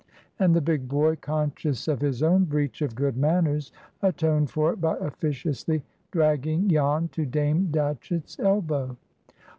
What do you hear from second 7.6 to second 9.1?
Datchett's elbow.